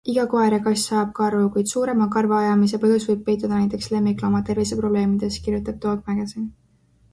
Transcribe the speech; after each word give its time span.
Iga 0.11 0.23
koer 0.29 0.53
ja 0.55 0.59
kass 0.67 0.79
ajab 0.95 1.11
karvu, 1.19 1.41
kuid 1.57 1.69
suurema 1.73 2.07
karvaajamise 2.15 2.81
põhjus 2.85 3.05
võib 3.11 3.23
peituda 3.29 3.53
näiteks 3.61 3.93
lemmiklooma 3.93 4.43
terviseprobleemides, 4.51 5.41
kirjutab 5.47 5.81
Dog 5.87 6.05
Magazine. 6.13 6.53